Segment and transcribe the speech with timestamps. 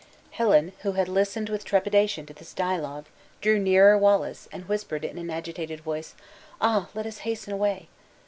[0.31, 3.05] Helen, who had listened with trepidation to this dialogue,
[3.39, 6.15] drew nearer Wallace, and whispered in an agitated voice,
[6.59, 6.89] "Ah!
[6.95, 7.87] let us hasten away."